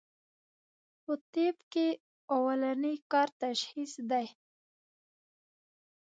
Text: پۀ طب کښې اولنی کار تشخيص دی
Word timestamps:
پۀ 1.03 1.13
طب 1.33 1.55
کښې 1.71 1.87
اولنی 2.33 2.95
کار 3.11 3.29
تشخيص 3.43 3.93
دی 4.09 4.25